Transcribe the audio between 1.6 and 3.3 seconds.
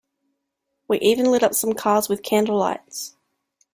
cars with candle lights.